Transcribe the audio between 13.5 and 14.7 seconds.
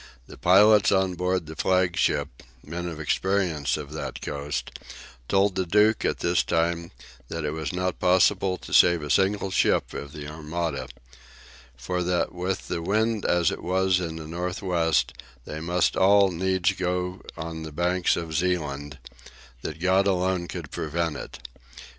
it was in the north